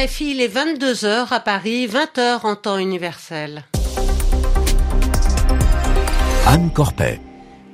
RFI, 0.00 0.30
il 0.30 0.40
est 0.40 0.48
22h 0.48 1.26
à 1.30 1.40
Paris, 1.40 1.86
20h 1.86 2.46
en 2.46 2.56
temps 2.56 2.78
universel. 2.78 3.64
Anne 6.46 6.70
Corpet. 6.72 7.20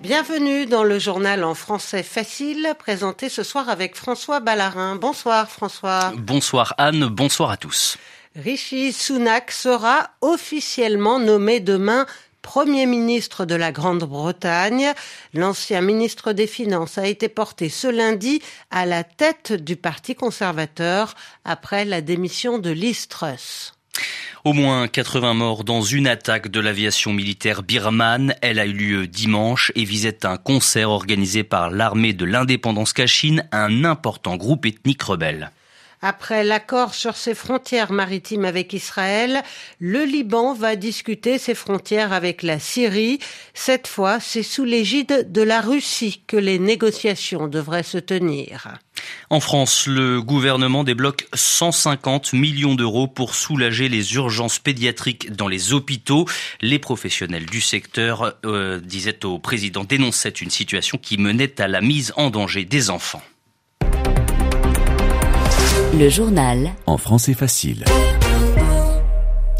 Bienvenue 0.02 0.66
dans 0.66 0.82
le 0.82 0.98
journal 0.98 1.44
en 1.44 1.54
français 1.54 2.02
facile, 2.02 2.74
présenté 2.78 3.28
ce 3.28 3.44
soir 3.44 3.68
avec 3.68 3.94
François 3.94 4.40
Ballarin. 4.40 4.96
Bonsoir 4.96 5.48
François. 5.48 6.12
Bonsoir 6.16 6.74
Anne, 6.78 7.06
bonsoir 7.06 7.50
à 7.50 7.56
tous. 7.56 7.96
Rishi 8.34 8.92
Sunak 8.92 9.52
sera 9.52 10.10
officiellement 10.20 11.20
nommé 11.20 11.60
demain 11.60 12.06
Premier 12.46 12.86
ministre 12.86 13.44
de 13.44 13.56
la 13.56 13.72
Grande-Bretagne. 13.72 14.92
L'ancien 15.34 15.80
ministre 15.80 16.32
des 16.32 16.46
Finances 16.46 16.96
a 16.96 17.08
été 17.08 17.28
porté 17.28 17.68
ce 17.68 17.88
lundi 17.88 18.40
à 18.70 18.86
la 18.86 19.02
tête 19.02 19.52
du 19.52 19.74
Parti 19.74 20.14
conservateur 20.14 21.16
après 21.44 21.84
la 21.84 22.00
démission 22.00 22.58
de 22.58 22.70
Liz 22.70 23.08
Truss. 23.08 23.74
Au 24.44 24.52
moins 24.52 24.86
80 24.86 25.34
morts 25.34 25.64
dans 25.64 25.82
une 25.82 26.06
attaque 26.06 26.46
de 26.46 26.60
l'aviation 26.60 27.12
militaire 27.12 27.64
birmane. 27.64 28.36
Elle 28.42 28.60
a 28.60 28.66
eu 28.66 28.72
lieu 28.72 29.06
dimanche 29.08 29.72
et 29.74 29.84
visait 29.84 30.24
un 30.24 30.36
concert 30.36 30.90
organisé 30.90 31.42
par 31.42 31.70
l'armée 31.70 32.12
de 32.12 32.24
l'indépendance 32.24 32.92
Kachin, 32.92 33.42
un 33.50 33.84
important 33.84 34.36
groupe 34.36 34.66
ethnique 34.66 35.02
rebelle. 35.02 35.50
Après 36.02 36.44
l'accord 36.44 36.94
sur 36.94 37.16
ses 37.16 37.34
frontières 37.34 37.92
maritimes 37.92 38.44
avec 38.44 38.72
Israël, 38.72 39.42
le 39.80 40.04
Liban 40.04 40.54
va 40.54 40.76
discuter 40.76 41.38
ses 41.38 41.54
frontières 41.54 42.12
avec 42.12 42.42
la 42.42 42.58
Syrie. 42.58 43.18
Cette 43.54 43.86
fois, 43.86 44.20
c'est 44.20 44.42
sous 44.42 44.64
l'égide 44.64 45.32
de 45.32 45.42
la 45.42 45.60
Russie 45.60 46.22
que 46.26 46.36
les 46.36 46.58
négociations 46.58 47.48
devraient 47.48 47.82
se 47.82 47.98
tenir. 47.98 48.78
En 49.30 49.40
France, 49.40 49.86
le 49.86 50.22
gouvernement 50.22 50.84
débloque 50.84 51.26
150 51.34 52.32
millions 52.32 52.74
d'euros 52.74 53.08
pour 53.08 53.34
soulager 53.34 53.88
les 53.88 54.14
urgences 54.14 54.58
pédiatriques 54.58 55.32
dans 55.34 55.48
les 55.48 55.72
hôpitaux. 55.72 56.26
Les 56.60 56.78
professionnels 56.78 57.46
du 57.46 57.60
secteur 57.60 58.34
euh, 58.44 58.80
disaient 58.80 59.24
au 59.24 59.38
président 59.38 59.84
dénonçaient 59.84 60.28
une 60.28 60.50
situation 60.50 60.98
qui 60.98 61.18
menait 61.18 61.60
à 61.60 61.68
la 61.68 61.80
mise 61.80 62.12
en 62.16 62.30
danger 62.30 62.64
des 62.64 62.90
enfants. 62.90 63.22
Le 65.98 66.10
journal. 66.10 66.74
En 66.84 66.98
français 66.98 67.32
facile. 67.32 67.82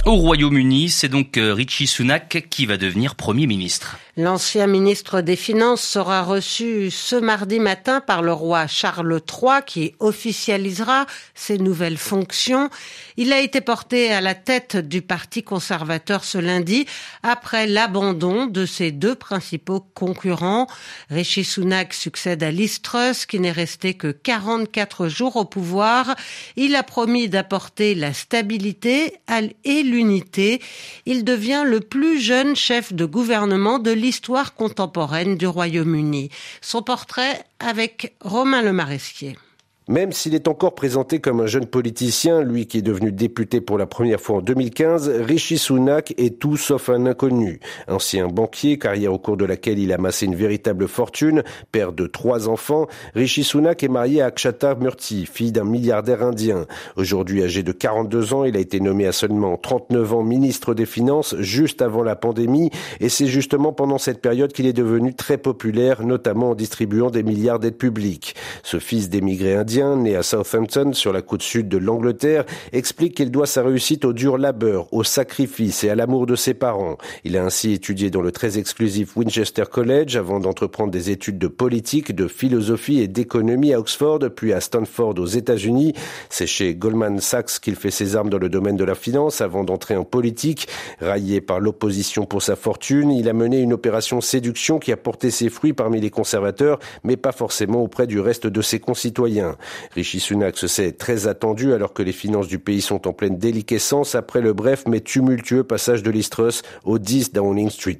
Au 0.05 0.17
Royaume-Uni, 0.17 0.91
c'est 0.91 1.09
donc 1.09 1.39
euh, 1.39 1.55
Richie 1.55 1.87
Sunak 1.87 2.47
qui 2.51 2.67
va 2.67 2.77
devenir 2.77 3.15
Premier 3.15 3.47
ministre. 3.47 3.97
L'ancien 4.19 4.67
ministre 4.67 5.21
des 5.21 5.37
Finances 5.37 5.83
sera 5.83 6.23
reçu 6.23 6.91
ce 6.91 7.17
mardi 7.17 7.61
matin 7.61 8.01
par 8.01 8.23
le 8.23 8.33
roi 8.33 8.67
Charles 8.67 9.21
III 9.21 9.61
qui 9.67 9.95
officialisera 10.01 11.05
ses 11.35 11.59
nouvelles 11.59 11.99
fonctions. 11.99 12.71
Il 13.19 13.31
a 13.35 13.41
été 13.41 13.61
porté 13.61 14.11
à 14.15 14.23
la 14.23 14.35
tête 14.35 14.79
du 14.79 15.03
Parti 15.03 15.43
conservateur 15.43 16.25
ce 16.25 16.39
lundi 16.39 16.87
après 17.23 17.67
l'abandon 17.67 18.47
de 18.47 18.65
ses 18.65 18.91
deux 18.91 19.15
principaux 19.15 19.81
concurrents. 19.93 20.67
Rishi 21.11 21.45
Sunak 21.45 21.93
succède 21.93 22.43
à 22.43 22.51
Liz 22.51 22.81
Truss 22.81 23.27
qui 23.27 23.39
n'est 23.39 23.53
resté 23.53 23.93
que 23.93 24.13
44 24.13 25.09
jours 25.09 25.37
au 25.37 25.45
pouvoir. 25.45 26.17
Il 26.57 26.75
a 26.75 26.83
promis 26.83 27.29
d'apporter 27.29 27.95
la 27.95 28.15
stabilité 28.15 29.19
et 29.65 29.83
l'unité. 29.83 30.63
Il 31.05 31.23
devient 31.23 31.65
le 31.67 31.81
plus 31.81 32.19
jeune 32.19 32.57
chef 32.57 32.95
de 32.95 33.05
gouvernement 33.05 33.79
de 33.79 34.06
l'histoire 34.07 34.55
contemporaine 34.55 35.37
du 35.37 35.49
Royaume-Uni. 35.49 36.31
Son 36.61 36.81
portrait 36.81 37.45
avec 37.59 38.15
Romain 38.21 38.63
Le 38.63 38.73
Maresquier. 38.73 39.37
Même 39.89 40.11
s'il 40.11 40.35
est 40.35 40.49
encore 40.49 40.75
présenté 40.75 41.21
comme 41.21 41.41
un 41.41 41.47
jeune 41.47 41.67
politicien, 41.67 42.43
lui 42.43 42.67
qui 42.67 42.79
est 42.79 42.83
devenu 42.83 43.13
député 43.13 43.61
pour 43.61 43.79
la 43.79 43.87
première 43.87 44.21
fois 44.21 44.39
en 44.39 44.41
2015, 44.41 45.09
Rishi 45.21 45.59
Sunak 45.59 46.13
est 46.19 46.41
tout 46.41 46.57
sauf 46.57 46.89
un 46.89 47.07
inconnu. 47.07 47.61
Ancien 47.87 48.27
banquier, 48.27 48.79
carrière 48.81 49.13
au 49.13 49.21
cours 49.21 49.37
de 49.37 49.45
laquelle 49.45 49.79
il 49.79 49.93
a 49.93 49.95
amassé 49.95 50.27
une 50.27 50.35
véritable 50.35 50.89
fortune, 50.89 51.45
père 51.71 51.93
de 51.93 52.09
trois 52.09 52.49
enfants, 52.49 52.89
Rishi 53.15 53.45
Sunak 53.45 53.85
est 53.85 53.89
marié 53.89 54.23
à 54.23 54.27
Akshata 54.27 54.75
Murthy, 54.75 55.25
fille 55.25 55.53
d'un 55.53 55.63
milliardaire 55.63 56.25
indien. 56.25 56.67
Aujourd'hui 56.97 57.45
âgé 57.45 57.63
de 57.63 57.71
42 57.71 58.35
ans, 58.35 58.43
il 58.43 58.57
a 58.57 58.61
été 58.61 58.81
nommé 58.81 59.07
à 59.07 59.13
seulement 59.13 59.57
39 59.57 60.15
ans 60.15 60.25
ministre 60.25 60.75
des 60.75 60.87
Finances 60.87 61.37
juste 61.39 61.81
avant 61.81 62.03
la 62.03 62.17
pandémie 62.17 62.73
et 62.99 63.09
c'est 63.09 63.29
justement 63.29 63.73
pendant 63.73 63.99
cette 63.99 64.21
période 64.21 64.53
qu'il 64.53 64.67
est 64.67 64.73
devenu 64.73 65.15
très 65.15 65.39
populaire, 65.39 66.03
notamment 66.03 66.51
en 66.51 66.55
distribuant 66.57 67.11
des 67.11 67.23
milliards 67.23 67.61
d'aides 67.61 67.79
publiques. 67.79 68.35
Ce 68.65 68.81
fils 68.81 69.11
d'émigrés 69.11 69.55
indiens 69.55 69.76
né 69.85 70.17
à 70.17 70.23
Southampton 70.23 70.93
sur 70.93 71.13
la 71.13 71.23
côte 71.23 71.43
sud 71.43 71.69
de 71.69 71.77
l'Angleterre, 71.77 72.45
explique 72.73 73.17
qu'il 73.17 73.31
doit 73.31 73.47
sa 73.47 73.63
réussite 73.63 74.05
au 74.05 74.13
dur 74.13 74.39
labeur, 74.39 74.93
au 74.93 75.05
sacrifice 75.05 75.85
et 75.85 75.91
à 75.91 75.95
l'amour 75.95 76.27
de 76.27 76.35
ses 76.35 76.55
parents. 76.55 76.97
Il 77.25 77.37
a 77.37 77.45
ainsi 77.45 77.73
étudié 77.73 78.11
dans 78.11 78.23
le 78.23 78.33
très 78.33 78.59
exclusif 78.59 79.17
Winchester 79.17 79.65
College 79.71 80.17
avant 80.17 80.41
d'entreprendre 80.41 80.91
des 80.91 81.11
études 81.11 81.39
de 81.39 81.49
politique, 81.49 82.15
de 82.15 82.27
philosophie 82.27 83.01
et 83.01 83.09
d'économie 83.09 83.75
à 83.75 83.81
Oxford, 83.81 84.21
puis 84.35 84.53
à 84.53 84.61
Stanford 84.61 85.19
aux 85.19 85.27
États-Unis. 85.27 85.93
C'est 86.31 86.47
chez 86.47 86.75
Goldman 86.75 87.21
Sachs 87.21 87.61
qu'il 87.61 87.77
fait 87.77 87.91
ses 87.91 88.17
armes 88.17 88.31
dans 88.31 88.39
le 88.39 88.49
domaine 88.49 88.77
de 88.77 88.85
la 88.85 88.95
finance 88.95 89.41
avant 89.41 89.65
d'entrer 89.65 89.97
en 89.97 90.05
politique. 90.05 90.69
Raillé 91.01 91.41
par 91.41 91.61
l'opposition 91.61 92.25
pour 92.25 92.43
sa 92.43 92.57
fortune, 92.57 93.11
il 93.11 93.29
a 93.29 93.33
mené 93.33 93.61
une 93.61 93.73
opération 93.73 94.21
séduction 94.21 94.79
qui 94.79 94.93
a 94.93 94.97
porté 94.97 95.31
ses 95.31 95.51
fruits 95.51 95.75
parmi 95.75 96.01
les 96.01 96.11
conservateurs, 96.11 96.79
mais 97.05 97.17
pas 97.17 97.33
forcément 97.33 97.83
auprès 97.83 98.07
du 98.07 98.21
reste 98.21 98.47
de 98.47 98.63
ses 98.63 98.81
concitoyens. 98.81 99.57
Rishi 99.95 100.21
Sunak 100.21 100.57
se 100.57 100.67
sait 100.67 100.93
très 100.93 101.27
attendu 101.27 101.73
alors 101.73 101.93
que 101.93 102.03
les 102.03 102.13
finances 102.13 102.49
du 102.49 102.59
pays 102.59 102.81
sont 102.81 103.07
en 103.07 103.13
pleine 103.13 103.39
déliquescence 103.39 104.15
après 104.15 104.41
le 104.41 104.53
bref 104.53 104.85
mais 104.87 105.01
tumultueux 105.01 105.65
passage 105.65 106.03
de 106.03 106.11
l'Istrus 106.11 106.63
au 106.85 106.99
10 106.99 107.33
Downing 107.33 107.71
Street. 107.71 107.99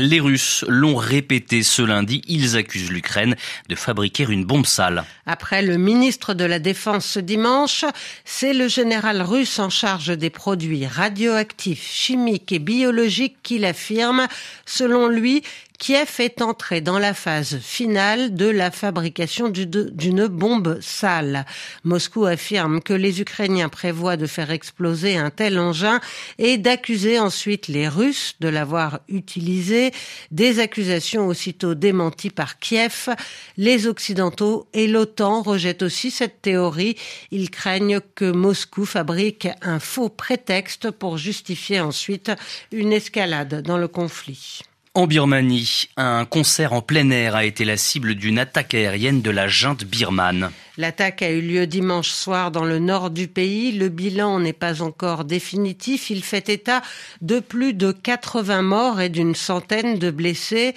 Les 0.00 0.20
Russes 0.20 0.64
l'ont 0.68 0.96
répété 0.96 1.62
ce 1.62 1.82
lundi, 1.82 2.22
ils 2.26 2.56
accusent 2.56 2.90
l'Ukraine 2.90 3.36
de 3.68 3.74
fabriquer 3.74 4.24
une 4.26 4.44
bombe 4.44 4.64
sale. 4.64 5.04
Après 5.26 5.60
le 5.60 5.76
ministre 5.76 6.32
de 6.32 6.44
la 6.44 6.58
Défense 6.58 7.04
ce 7.04 7.20
dimanche, 7.20 7.84
c'est 8.24 8.54
le 8.54 8.68
général 8.68 9.20
russe 9.20 9.58
en 9.58 9.68
charge 9.68 10.16
des 10.16 10.30
produits 10.30 10.86
radioactifs, 10.86 11.86
chimiques 11.86 12.52
et 12.52 12.58
biologiques 12.58 13.36
qui 13.42 13.58
l'affirme. 13.58 14.28
Selon 14.64 15.08
lui, 15.08 15.42
Kiev 15.82 16.20
est 16.20 16.42
entré 16.42 16.80
dans 16.80 17.00
la 17.00 17.12
phase 17.12 17.58
finale 17.58 18.36
de 18.36 18.46
la 18.46 18.70
fabrication 18.70 19.48
d'une 19.48 20.28
bombe 20.28 20.78
sale. 20.80 21.44
Moscou 21.82 22.24
affirme 22.24 22.80
que 22.80 22.92
les 22.92 23.20
Ukrainiens 23.20 23.68
prévoient 23.68 24.16
de 24.16 24.28
faire 24.28 24.52
exploser 24.52 25.16
un 25.16 25.30
tel 25.30 25.58
engin 25.58 25.98
et 26.38 26.56
d'accuser 26.56 27.18
ensuite 27.18 27.66
les 27.66 27.88
Russes 27.88 28.36
de 28.38 28.46
l'avoir 28.46 29.00
utilisé. 29.08 29.90
Des 30.30 30.60
accusations 30.60 31.26
aussitôt 31.26 31.74
démenties 31.74 32.30
par 32.30 32.60
Kiev. 32.60 33.08
Les 33.56 33.88
Occidentaux 33.88 34.68
et 34.74 34.86
l'OTAN 34.86 35.42
rejettent 35.42 35.82
aussi 35.82 36.12
cette 36.12 36.42
théorie. 36.42 36.94
Ils 37.32 37.50
craignent 37.50 37.98
que 38.14 38.30
Moscou 38.30 38.86
fabrique 38.86 39.48
un 39.62 39.80
faux 39.80 40.10
prétexte 40.10 40.92
pour 40.92 41.18
justifier 41.18 41.80
ensuite 41.80 42.30
une 42.70 42.92
escalade 42.92 43.62
dans 43.62 43.78
le 43.78 43.88
conflit. 43.88 44.62
En 44.94 45.06
Birmanie, 45.06 45.88
un 45.96 46.26
concert 46.26 46.74
en 46.74 46.82
plein 46.82 47.08
air 47.08 47.34
a 47.34 47.46
été 47.46 47.64
la 47.64 47.78
cible 47.78 48.14
d'une 48.14 48.38
attaque 48.38 48.74
aérienne 48.74 49.22
de 49.22 49.30
la 49.30 49.48
junte 49.48 49.84
birmane. 49.84 50.50
L'attaque 50.76 51.22
a 51.22 51.30
eu 51.30 51.40
lieu 51.40 51.66
dimanche 51.66 52.10
soir 52.10 52.50
dans 52.50 52.66
le 52.66 52.78
nord 52.78 53.08
du 53.08 53.26
pays. 53.26 53.72
Le 53.72 53.88
bilan 53.88 54.40
n'est 54.40 54.52
pas 54.52 54.82
encore 54.82 55.24
définitif. 55.24 56.10
Il 56.10 56.22
fait 56.22 56.50
état 56.50 56.82
de 57.22 57.40
plus 57.40 57.72
de 57.72 57.90
80 57.90 58.60
morts 58.60 59.00
et 59.00 59.08
d'une 59.08 59.34
centaine 59.34 59.98
de 59.98 60.10
blessés. 60.10 60.74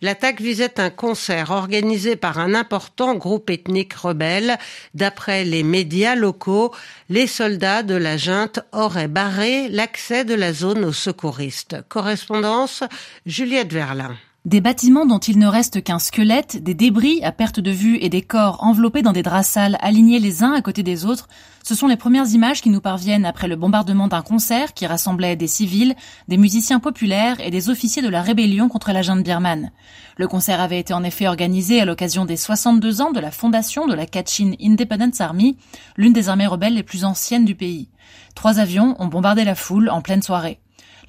L'attaque 0.00 0.40
visait 0.40 0.78
un 0.78 0.90
concert 0.90 1.50
organisé 1.50 2.14
par 2.14 2.38
un 2.38 2.54
important 2.54 3.16
groupe 3.16 3.50
ethnique 3.50 3.94
rebelle. 3.94 4.56
D'après 4.94 5.44
les 5.44 5.64
médias 5.64 6.14
locaux, 6.14 6.72
les 7.08 7.26
soldats 7.26 7.82
de 7.82 7.94
la 7.94 8.16
junte 8.16 8.60
auraient 8.72 9.08
barré 9.08 9.68
l'accès 9.68 10.24
de 10.24 10.34
la 10.34 10.52
zone 10.52 10.84
aux 10.84 10.92
secouristes. 10.92 11.76
Correspondance 11.88 12.84
Juliette 13.26 13.72
Verlin. 13.72 14.16
Des 14.48 14.62
bâtiments 14.62 15.04
dont 15.04 15.18
il 15.18 15.38
ne 15.38 15.46
reste 15.46 15.84
qu'un 15.84 15.98
squelette, 15.98 16.62
des 16.64 16.72
débris 16.72 17.22
à 17.22 17.32
perte 17.32 17.60
de 17.60 17.70
vue 17.70 17.98
et 18.00 18.08
des 18.08 18.22
corps 18.22 18.64
enveloppés 18.64 19.02
dans 19.02 19.12
des 19.12 19.22
draps 19.22 19.46
sales 19.46 19.76
alignés 19.82 20.20
les 20.20 20.42
uns 20.42 20.54
à 20.54 20.62
côté 20.62 20.82
des 20.82 21.04
autres, 21.04 21.28
ce 21.62 21.74
sont 21.74 21.86
les 21.86 21.98
premières 21.98 22.30
images 22.30 22.62
qui 22.62 22.70
nous 22.70 22.80
parviennent 22.80 23.26
après 23.26 23.46
le 23.46 23.56
bombardement 23.56 24.08
d'un 24.08 24.22
concert 24.22 24.72
qui 24.72 24.86
rassemblait 24.86 25.36
des 25.36 25.48
civils, 25.48 25.94
des 26.28 26.38
musiciens 26.38 26.80
populaires 26.80 27.38
et 27.40 27.50
des 27.50 27.68
officiers 27.68 28.00
de 28.00 28.08
la 28.08 28.22
rébellion 28.22 28.70
contre 28.70 28.90
la 28.92 29.02
junte 29.02 29.22
birmane. 29.22 29.70
Le 30.16 30.28
concert 30.28 30.62
avait 30.62 30.80
été 30.80 30.94
en 30.94 31.04
effet 31.04 31.28
organisé 31.28 31.82
à 31.82 31.84
l'occasion 31.84 32.24
des 32.24 32.38
62 32.38 33.02
ans 33.02 33.12
de 33.12 33.20
la 33.20 33.30
fondation 33.30 33.86
de 33.86 33.92
la 33.92 34.06
Kachin 34.06 34.52
Independence 34.62 35.20
Army, 35.20 35.58
l'une 35.98 36.14
des 36.14 36.30
armées 36.30 36.46
rebelles 36.46 36.72
les 36.72 36.82
plus 36.82 37.04
anciennes 37.04 37.44
du 37.44 37.54
pays. 37.54 37.90
Trois 38.34 38.60
avions 38.60 38.96
ont 38.98 39.08
bombardé 39.08 39.44
la 39.44 39.54
foule 39.54 39.90
en 39.90 40.00
pleine 40.00 40.22
soirée. 40.22 40.58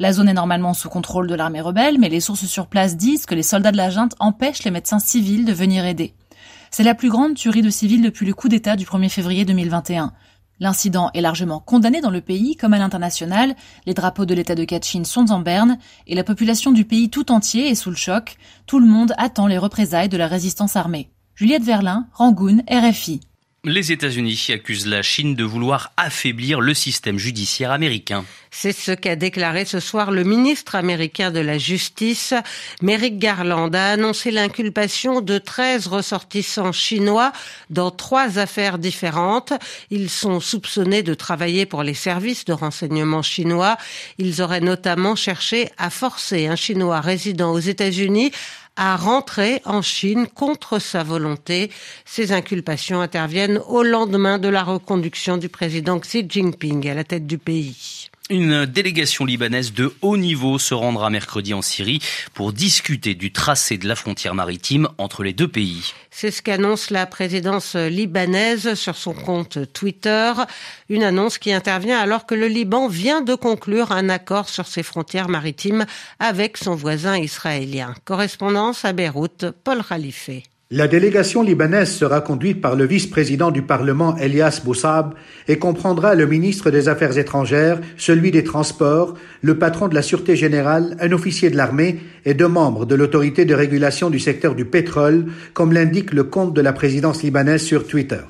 La 0.02 0.14
zone 0.14 0.30
est 0.30 0.34
normalement 0.34 0.74
sous 0.74 0.88
contrôle 0.88 1.28
de 1.28 1.36
l'armée 1.36 1.60
rebelle, 1.60 2.00
mais 2.00 2.08
les 2.08 2.22
sources 2.22 2.46
sur 2.46 2.68
place 2.68 2.96
disent 2.96 3.26
que 3.26 3.36
les 3.36 3.44
soldats 3.44 3.74
de 3.74 3.78
la 3.78 3.90
junte 3.90 4.16
empêchent 4.20 4.64
les 4.64 4.72
médecins 4.72 5.00
civils 5.00 5.44
de 5.44 5.52
venir 5.52 5.86
aider. 5.86 6.14
C'est 6.72 6.84
la 6.84 6.96
plus 6.96 7.10
grande 7.10 7.36
tuerie 7.36 7.62
de 7.62 7.70
civils 7.70 8.02
depuis 8.02 8.26
le 8.26 8.34
coup 8.34 8.48
d'État 8.48 8.78
du 8.78 8.86
1er 8.86 9.10
février 9.10 9.44
2021. 9.44 10.14
L'incident 10.62 11.10
est 11.14 11.20
largement 11.20 11.60
condamné 11.60 12.00
dans 12.00 12.12
le 12.12 12.22
pays 12.22 12.56
comme 12.56 12.74
à 12.74 12.78
l'international, 12.78 13.56
les 13.86 13.94
drapeaux 13.94 14.26
de 14.26 14.34
l'État 14.34 14.56
de 14.56 14.64
Kachin 14.64 15.04
sont 15.04 15.32
en 15.32 15.40
berne 15.40 15.78
et 16.08 16.16
la 16.16 16.24
population 16.24 16.72
du 16.72 16.86
pays 16.86 17.10
tout 17.10 17.30
entier 17.30 17.70
est 17.70 17.76
sous 17.76 17.90
le 17.90 17.98
choc. 17.98 18.38
Tout 18.68 18.80
le 18.80 18.88
monde 18.88 19.14
attend 19.18 19.48
les 19.48 19.58
représailles 19.58 20.10
de 20.10 20.18
la 20.18 20.28
résistance 20.28 20.78
armée. 20.78 21.10
Juliette 21.36 21.64
Verlin, 21.64 22.08
Rangoon, 22.14 22.64
RFI. 22.70 23.20
Les 23.66 23.92
États-Unis 23.92 24.52
accusent 24.54 24.88
la 24.88 25.02
Chine 25.02 25.36
de 25.36 25.44
vouloir 25.44 25.92
affaiblir 25.98 26.62
le 26.62 26.74
système 26.74 27.18
judiciaire 27.18 27.72
américain. 27.72 28.24
C'est 28.52 28.72
ce 28.72 28.94
qu'a 28.94 29.18
déclaré 29.18 29.66
ce 29.66 29.82
soir 29.82 30.12
le 30.12 30.24
ministre 30.24 30.76
américain 30.76 31.30
de 31.30 31.42
la 31.42 31.58
Justice. 31.58 32.34
Merrick 32.82 33.20
Garland 33.20 33.70
a 33.76 33.92
annoncé 33.92 34.32
l'inculpation 34.32 35.20
de 35.20 35.38
13 35.38 35.88
ressortissants 35.88 36.72
chinois 36.72 37.34
dans 37.70 37.92
trois 37.92 38.40
affaires 38.40 38.78
différentes. 38.78 39.52
Ils 39.92 40.10
sont 40.10 40.40
soupçonnés 40.40 41.04
de 41.04 41.14
travailler 41.14 41.66
pour 41.66 41.84
les 41.84 41.94
services 41.94 42.46
de 42.46 42.54
renseignement 42.54 43.24
chinois. 43.24 43.76
Ils 44.20 44.42
auraient 44.42 44.62
notamment 44.62 45.18
cherché 45.18 45.68
à 45.78 45.90
forcer 45.90 46.48
un 46.48 46.56
Chinois 46.56 47.02
résident 47.02 47.52
aux 47.52 47.60
États-Unis 47.60 48.32
à 48.80 48.96
rentrer 48.96 49.62
en 49.66 49.82
Chine 49.82 50.26
contre 50.34 50.80
sa 50.80 51.04
volonté. 51.04 51.70
Ces 52.06 52.32
inculpations 52.32 53.02
interviennent 53.02 53.60
au 53.68 53.84
lendemain 53.84 54.40
de 54.40 54.48
la 54.48 54.64
reconduction 54.64 55.36
du 55.36 55.50
président 55.50 56.00
Xi 56.00 56.26
Jinping 56.28 56.88
à 56.88 56.94
la 56.94 57.04
tête 57.04 57.28
du 57.28 57.38
pays. 57.38 58.09
Une 58.32 58.68
délégation 58.68 59.26
libanaise 59.26 59.74
de 59.74 59.92
haut 60.04 60.16
niveau 60.16 60.60
se 60.60 60.76
rendra 60.76 61.10
mercredi 61.10 61.56
en 61.56 61.64
Syrie 61.64 62.00
pour 62.36 62.54
discuter 62.54 63.16
du 63.16 63.32
tracé 63.32 63.80
de 63.80 63.88
la 63.88 63.96
frontière 63.96 64.36
maritime 64.36 64.88
entre 65.00 65.24
les 65.24 65.34
deux 65.34 65.48
pays. 65.48 65.94
C'est 66.12 66.30
ce 66.30 66.44
qu'annonce 66.44 66.92
la 66.92 67.08
présidence 67.08 67.76
libanaise 67.76 68.76
sur 68.76 68.96
son 68.98 69.16
compte 69.16 69.58
Twitter. 69.74 70.34
Une 70.90 71.02
annonce 71.02 71.40
qui 71.40 71.52
intervient 71.52 71.98
alors 71.98 72.28
que 72.28 72.36
le 72.36 72.48
Liban 72.48 72.88
vient 72.88 73.22
de 73.22 73.34
conclure 73.34 73.92
un 73.92 74.10
accord 74.10 74.48
sur 74.48 74.68
ses 74.68 74.84
frontières 74.84 75.30
maritimes 75.30 75.88
avec 76.20 76.58
son 76.58 76.76
voisin 76.76 77.18
israélien. 77.18 77.96
Correspondance 78.06 78.86
à 78.86 78.94
Beyrouth, 78.94 79.46
Paul 79.64 79.82
Khalife. 79.84 80.30
La 80.72 80.88
délégation 80.88 81.42
libanaise 81.42 81.90
sera 81.90 82.22
conduite 82.22 82.62
par 82.62 82.76
le 82.76 82.86
vice-président 82.86 83.50
du 83.50 83.64
Parlement 83.64 84.16
Elias 84.18 84.62
Boussab 84.64 85.16
et 85.48 85.58
comprendra 85.58 86.14
le 86.14 86.28
ministre 86.28 86.70
des 86.70 86.88
Affaires 86.90 87.18
étrangères, 87.18 87.82
celui 87.98 88.30
des 88.30 88.44
Transports, 88.44 89.16
le 89.42 89.58
patron 89.58 89.88
de 89.88 89.96
la 89.96 90.04
Sûreté 90.04 90.36
générale, 90.36 90.96
un 91.00 91.12
officier 91.12 91.50
de 91.50 91.58
l'armée 91.58 92.02
et 92.24 92.36
deux 92.36 92.48
membres 92.48 92.86
de 92.86 92.94
l'autorité 92.94 93.46
de 93.46 93.56
régulation 93.56 94.12
du 94.12 94.20
secteur 94.20 94.54
du 94.54 94.64
pétrole, 94.64 95.26
comme 95.56 95.74
l'indique 95.74 96.14
le 96.14 96.26
compte 96.26 96.54
de 96.54 96.62
la 96.62 96.72
présidence 96.72 97.24
libanaise 97.24 97.64
sur 97.64 97.88
Twitter. 97.88 98.22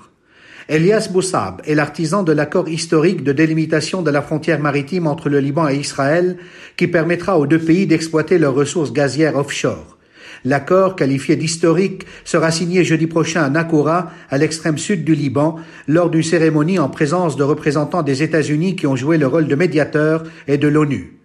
Elias 0.69 1.09
Boussab 1.11 1.61
est 1.65 1.75
l'artisan 1.75 2.23
de 2.23 2.31
l'accord 2.31 2.69
historique 2.69 3.25
de 3.25 3.33
délimitation 3.33 4.01
de 4.01 4.11
la 4.11 4.21
frontière 4.21 4.61
maritime 4.61 5.07
entre 5.07 5.27
le 5.27 5.41
Liban 5.41 5.67
et 5.67 5.75
Israël 5.75 6.37
qui 6.77 6.87
permettra 6.87 7.37
aux 7.37 7.47
deux 7.47 7.59
pays 7.59 7.85
d'exploiter 7.85 8.37
leurs 8.37 8.55
ressources 8.55 8.93
gazières 8.93 9.35
offshore. 9.35 9.98
L'accord, 10.45 10.95
qualifié 10.95 11.35
d'historique, 11.35 12.05
sera 12.23 12.51
signé 12.51 12.83
jeudi 12.83 13.07
prochain 13.07 13.43
à 13.43 13.49
Nakoura, 13.49 14.11
à 14.29 14.37
l'extrême 14.37 14.77
sud 14.77 15.03
du 15.03 15.15
Liban, 15.15 15.57
lors 15.87 16.09
d'une 16.09 16.23
cérémonie 16.23 16.79
en 16.79 16.89
présence 16.89 17.35
de 17.35 17.43
représentants 17.43 18.03
des 18.03 18.23
États-Unis 18.23 18.75
qui 18.75 18.87
ont 18.87 18.95
joué 18.95 19.17
le 19.17 19.27
rôle 19.27 19.47
de 19.47 19.55
médiateur 19.55 20.23
et 20.47 20.57
de 20.57 20.67
l'ONU. 20.67 21.19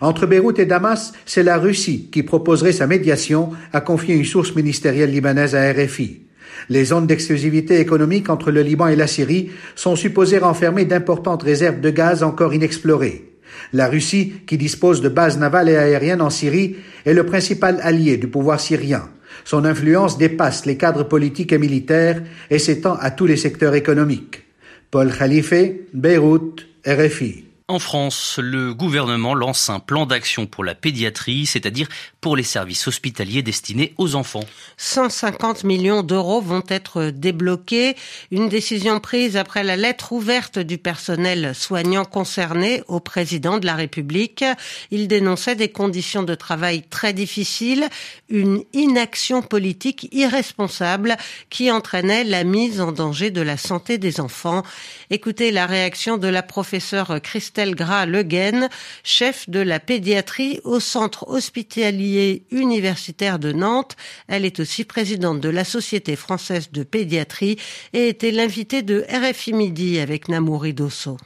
Entre 0.00 0.26
Beyrouth 0.26 0.58
et 0.58 0.66
Damas, 0.66 1.12
c'est 1.26 1.42
la 1.42 1.58
Russie 1.58 2.08
qui 2.12 2.22
proposerait 2.22 2.72
sa 2.72 2.86
médiation, 2.86 3.50
a 3.72 3.80
confié 3.80 4.14
une 4.14 4.24
source 4.24 4.54
ministérielle 4.54 5.12
libanaise 5.12 5.54
à 5.54 5.72
RFI. 5.72 6.22
Les 6.68 6.84
zones 6.86 7.06
d'exclusivité 7.06 7.80
économique 7.80 8.28
entre 8.28 8.50
le 8.50 8.62
Liban 8.62 8.88
et 8.88 8.96
la 8.96 9.06
Syrie 9.06 9.50
sont 9.74 9.96
supposées 9.96 10.38
renfermer 10.38 10.84
d'importantes 10.84 11.42
réserves 11.42 11.80
de 11.80 11.90
gaz 11.90 12.22
encore 12.22 12.54
inexplorées. 12.54 13.31
La 13.72 13.88
Russie, 13.88 14.34
qui 14.46 14.58
dispose 14.58 15.00
de 15.00 15.08
bases 15.08 15.38
navales 15.38 15.68
et 15.68 15.76
aériennes 15.76 16.22
en 16.22 16.30
Syrie, 16.30 16.76
est 17.04 17.14
le 17.14 17.26
principal 17.26 17.78
allié 17.82 18.16
du 18.16 18.28
pouvoir 18.28 18.60
syrien. 18.60 19.08
Son 19.44 19.64
influence 19.64 20.18
dépasse 20.18 20.66
les 20.66 20.76
cadres 20.76 21.04
politiques 21.04 21.52
et 21.52 21.58
militaires 21.58 22.22
et 22.50 22.58
s'étend 22.58 22.94
à 22.94 23.10
tous 23.10 23.26
les 23.26 23.36
secteurs 23.36 23.74
économiques. 23.74 24.42
Paul 24.90 25.12
Khalife, 25.12 25.54
Beyrouth, 25.94 26.66
RFI. 26.86 27.51
En 27.72 27.78
France, 27.78 28.38
le 28.38 28.74
gouvernement 28.74 29.34
lance 29.34 29.70
un 29.70 29.80
plan 29.80 30.04
d'action 30.04 30.44
pour 30.44 30.62
la 30.62 30.74
pédiatrie, 30.74 31.46
c'est-à-dire 31.46 31.88
pour 32.20 32.36
les 32.36 32.42
services 32.42 32.86
hospitaliers 32.86 33.40
destinés 33.40 33.94
aux 33.96 34.14
enfants. 34.14 34.44
150 34.76 35.64
millions 35.64 36.02
d'euros 36.02 36.42
vont 36.42 36.62
être 36.68 37.04
débloqués. 37.04 37.96
Une 38.30 38.50
décision 38.50 39.00
prise 39.00 39.38
après 39.38 39.64
la 39.64 39.76
lettre 39.76 40.12
ouverte 40.12 40.58
du 40.58 40.76
personnel 40.76 41.54
soignant 41.54 42.04
concerné 42.04 42.82
au 42.88 43.00
président 43.00 43.56
de 43.56 43.64
la 43.64 43.74
République. 43.74 44.44
Il 44.90 45.08
dénonçait 45.08 45.56
des 45.56 45.70
conditions 45.70 46.24
de 46.24 46.34
travail 46.34 46.82
très 46.82 47.14
difficiles, 47.14 47.88
une 48.28 48.64
inaction 48.74 49.40
politique 49.40 50.08
irresponsable 50.12 51.16
qui 51.48 51.72
entraînait 51.72 52.24
la 52.24 52.44
mise 52.44 52.82
en 52.82 52.92
danger 52.92 53.30
de 53.30 53.40
la 53.40 53.56
santé 53.56 53.96
des 53.96 54.20
enfants. 54.20 54.62
Écoutez 55.08 55.50
la 55.52 55.64
réaction 55.64 56.18
de 56.18 56.28
la 56.28 56.42
professeure 56.42 57.18
Christine 57.22 57.61
Christelle 57.62 57.74
Gras-Leguen, 57.76 58.68
chef 59.04 59.48
de 59.48 59.60
la 59.60 59.78
pédiatrie 59.78 60.58
au 60.64 60.80
centre 60.80 61.28
hospitalier 61.28 62.44
universitaire 62.50 63.38
de 63.38 63.52
Nantes. 63.52 63.94
Elle 64.26 64.44
est 64.44 64.58
aussi 64.58 64.84
présidente 64.84 65.40
de 65.40 65.48
la 65.48 65.62
Société 65.62 66.16
française 66.16 66.72
de 66.72 66.82
pédiatrie 66.82 67.58
et 67.92 68.08
était 68.08 68.32
l'invitée 68.32 68.82
de 68.82 69.04
RFI 69.08 69.52
Midi 69.52 70.00
avec 70.00 70.28
Namouri 70.28 70.74
Dosso. 70.74 71.18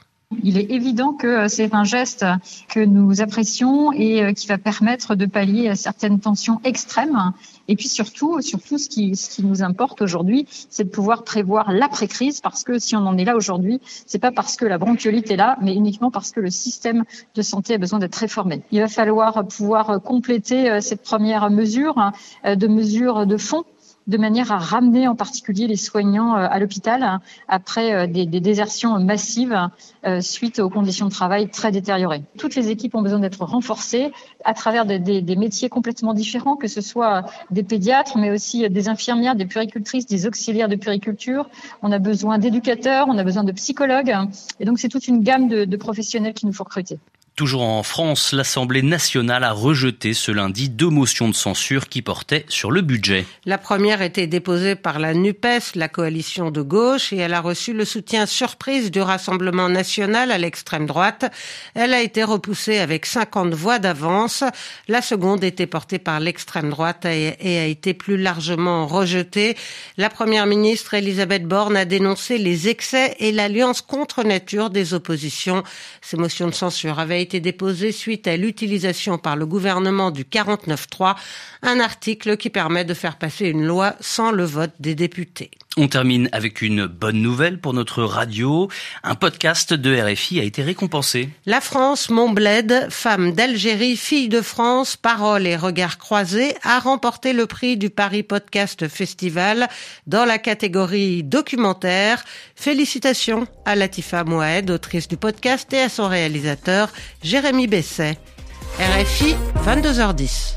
Il 0.43 0.57
est 0.57 0.71
évident 0.71 1.13
que 1.13 1.27
euh, 1.27 1.47
c'est 1.47 1.73
un 1.73 1.85
geste 1.85 2.25
que 2.67 2.81
nous 2.81 3.21
apprécions 3.21 3.93
et 3.93 4.23
euh, 4.23 4.33
qui 4.33 4.47
va 4.47 4.57
permettre 4.57 5.15
de 5.15 5.25
pallier 5.25 5.73
certaines 5.75 6.19
tensions 6.19 6.59
extrêmes. 6.65 7.31
Et 7.69 7.77
puis 7.77 7.87
surtout, 7.87 8.41
surtout 8.41 8.77
ce 8.77 8.89
qui, 8.89 9.15
ce 9.15 9.29
qui 9.29 9.43
nous 9.43 9.63
importe 9.63 10.01
aujourd'hui, 10.01 10.45
c'est 10.69 10.83
de 10.83 10.89
pouvoir 10.89 11.23
prévoir 11.23 11.71
l'après-crise 11.71 12.41
parce 12.41 12.65
que 12.65 12.77
si 12.77 12.95
on 12.97 13.07
en 13.07 13.17
est 13.17 13.23
là 13.23 13.37
aujourd'hui, 13.37 13.79
c'est 14.05 14.19
pas 14.19 14.31
parce 14.31 14.57
que 14.57 14.65
la 14.65 14.77
bronchiolite 14.77 15.31
est 15.31 15.37
là, 15.37 15.57
mais 15.61 15.73
uniquement 15.73 16.11
parce 16.11 16.31
que 16.31 16.41
le 16.41 16.49
système 16.49 17.05
de 17.33 17.41
santé 17.41 17.75
a 17.75 17.77
besoin 17.77 17.99
d'être 17.99 18.15
réformé. 18.15 18.63
Il 18.71 18.81
va 18.81 18.89
falloir 18.89 19.47
pouvoir 19.47 20.01
compléter 20.01 20.69
euh, 20.69 20.81
cette 20.81 21.03
première 21.03 21.49
mesure 21.49 21.97
hein, 21.97 22.11
de 22.43 22.67
mesures 22.67 23.25
de 23.25 23.37
fond 23.37 23.63
de 24.07 24.17
manière 24.17 24.51
à 24.51 24.57
ramener 24.57 25.07
en 25.07 25.15
particulier 25.15 25.67
les 25.67 25.75
soignants 25.75 26.35
euh, 26.35 26.47
à 26.49 26.59
l'hôpital 26.59 27.03
hein, 27.03 27.21
après 27.47 27.93
euh, 27.93 28.07
des, 28.07 28.25
désertions 28.25 28.99
massives 28.99 29.69
euh, 30.05 30.21
suite 30.21 30.59
aux 30.59 30.69
conditions 30.69 31.07
de 31.07 31.11
travail 31.11 31.49
très 31.49 31.71
détériorées. 31.71 32.23
Toutes 32.37 32.55
les 32.55 32.69
équipes 32.69 32.95
ont 32.95 33.01
besoin 33.01 33.19
d'être 33.19 33.43
renforcées 33.43 34.11
à 34.45 34.53
travers 34.53 34.85
des, 34.85 35.35
métiers 35.35 35.69
complètement 35.69 36.13
différents, 36.13 36.55
que 36.55 36.67
ce 36.67 36.81
soit 36.81 37.25
des 37.51 37.63
pédiatres, 37.63 38.17
mais 38.17 38.31
aussi 38.31 38.69
des 38.69 38.89
infirmières, 38.89 39.35
des 39.35 39.45
puricultrices, 39.45 40.05
des 40.05 40.25
auxiliaires 40.25 40.69
de 40.69 40.75
puriculture. 40.75 41.49
On 41.81 41.91
a 41.91 41.99
besoin 41.99 42.37
d'éducateurs, 42.37 43.07
on 43.09 43.17
a 43.17 43.23
besoin 43.23 43.43
de 43.43 43.51
psychologues. 43.51 44.13
Et 44.59 44.65
donc, 44.65 44.79
c'est 44.79 44.89
toute 44.89 45.07
une 45.07 45.21
gamme 45.21 45.47
de, 45.47 45.65
de 45.65 45.77
professionnels 45.77 46.33
qu'il 46.33 46.47
nous 46.47 46.53
faut 46.53 46.63
recruter. 46.63 46.99
Toujours 47.37 47.61
en 47.61 47.83
France, 47.83 48.33
l'Assemblée 48.33 48.81
nationale 48.81 49.43
a 49.43 49.51
rejeté 49.51 50.15
ce 50.15 50.31
lundi 50.31 50.69
deux 50.69 50.89
motions 50.89 51.29
de 51.29 51.35
censure 51.35 51.87
qui 51.87 52.01
portaient 52.01 52.47
sur 52.49 52.71
le 52.71 52.81
budget. 52.81 53.27
La 53.45 53.59
première 53.59 54.01
était 54.01 54.25
déposée 54.25 54.73
par 54.73 54.97
la 54.97 55.13
NUPES, 55.13 55.75
la 55.75 55.87
coalition 55.87 56.49
de 56.49 56.63
gauche, 56.63 57.13
et 57.13 57.17
elle 57.17 57.35
a 57.35 57.39
reçu 57.39 57.73
le 57.73 57.85
soutien 57.85 58.25
surprise 58.25 58.89
du 58.89 59.01
Rassemblement 59.01 59.69
national 59.69 60.31
à 60.31 60.39
l'extrême 60.39 60.87
droite. 60.87 61.31
Elle 61.75 61.93
a 61.93 62.01
été 62.01 62.23
repoussée 62.23 62.79
avec 62.79 63.05
50 63.05 63.53
voix 63.53 63.77
d'avance. 63.77 64.43
La 64.87 65.03
seconde 65.03 65.43
était 65.43 65.67
portée 65.67 65.99
par 65.99 66.19
l'extrême 66.19 66.71
droite 66.71 67.05
et 67.05 67.59
a 67.59 67.65
été 67.67 67.93
plus 67.93 68.17
largement 68.17 68.87
rejetée. 68.87 69.55
La 69.97 70.09
première 70.09 70.47
ministre 70.47 70.95
Elisabeth 70.95 71.43
Borne 71.43 71.77
a 71.77 71.85
dénoncé 71.85 72.39
les 72.39 72.67
excès 72.67 73.15
et 73.19 73.31
l'alliance 73.31 73.81
contre 73.81 74.23
nature 74.23 74.71
des 74.71 74.95
oppositions. 74.95 75.61
Ces 76.01 76.17
motions 76.17 76.47
de 76.47 76.55
censure 76.55 76.97
avaient 76.97 77.26
été 77.27 77.41
déposé 77.41 77.91
suite 77.91 78.25
à 78.25 78.37
l'utilisation 78.37 79.17
par 79.17 79.35
le 79.35 79.45
gouvernement 79.45 80.11
du 80.11 80.23
49.3, 80.23 81.15
un 81.61 81.79
article 81.81 82.37
qui 82.37 82.49
permet 82.49 82.85
de 82.85 82.93
faire 82.93 83.17
passer 83.17 83.47
une 83.47 83.65
loi 83.65 83.95
sans 83.99 84.31
le 84.31 84.45
vote 84.45 84.71
des 84.79 84.95
députés. 84.95 85.51
On 85.79 85.87
termine 85.87 86.27
avec 86.31 86.63
une 86.63 86.87
bonne 86.87 87.21
nouvelle 87.21 87.59
pour 87.59 87.71
notre 87.71 88.01
radio. 88.01 88.67
Un 89.03 89.13
podcast 89.13 89.75
de 89.75 89.95
RFI 89.95 90.39
a 90.39 90.43
été 90.43 90.63
récompensé. 90.63 91.29
La 91.45 91.61
France, 91.61 92.09
mon 92.09 92.31
bled, 92.31 92.87
femme 92.89 93.33
d'Algérie, 93.33 93.95
fille 93.95 94.27
de 94.27 94.41
France, 94.41 94.97
parole 94.97 95.45
et 95.45 95.55
regard 95.55 95.99
croisés, 95.99 96.55
a 96.63 96.79
remporté 96.79 97.31
le 97.31 97.45
prix 97.45 97.77
du 97.77 97.91
Paris 97.91 98.23
Podcast 98.23 98.87
Festival 98.87 99.67
dans 100.07 100.25
la 100.25 100.39
catégorie 100.39 101.21
documentaire. 101.21 102.25
Félicitations 102.55 103.47
à 103.63 103.75
Latifa 103.75 104.23
Mouaed, 104.23 104.71
autrice 104.71 105.07
du 105.07 105.17
podcast, 105.17 105.71
et 105.73 105.81
à 105.81 105.89
son 105.89 106.07
réalisateur, 106.07 106.91
Jérémy 107.21 107.67
Besset. 107.67 108.17
RFI, 108.79 109.35
22h10. 109.63 110.55